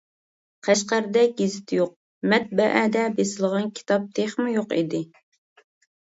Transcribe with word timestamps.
قەشقەردە 0.67 1.25
گېزىت 1.41 1.73
يوق، 1.75 1.91
مەتبەئەدە 2.31 3.03
بېسىلغان 3.19 3.67
كىتاب 3.81 4.07
تېخىمۇ 4.21 4.47
يوق 4.55 4.73
ئىدى. 4.79 5.03